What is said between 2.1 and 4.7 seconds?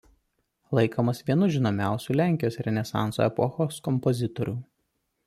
Lenkijos Renesanso epochos kompozitorių.